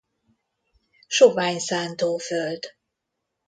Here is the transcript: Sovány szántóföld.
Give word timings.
Sovány 1.07 1.59
szántóföld. 1.59 2.75